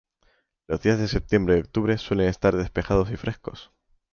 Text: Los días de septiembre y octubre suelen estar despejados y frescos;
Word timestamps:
Los 0.67 0.81
días 0.81 0.97
de 0.97 1.07
septiembre 1.07 1.57
y 1.57 1.59
octubre 1.59 1.95
suelen 1.99 2.27
estar 2.27 2.55
despejados 2.55 3.11
y 3.11 3.17
frescos; 3.17 3.71